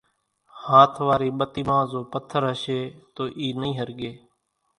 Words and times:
ھاٿ 0.63 0.93
واري 1.07 1.29
ٻتي 1.37 1.61
مان 1.69 1.83
زو 1.91 1.99
پٿر 2.11 2.41
ھشي 2.51 2.79
تو 3.15 3.23
اِي 3.39 3.45
نئي 3.61 3.71
ۿرڳي 3.79 4.11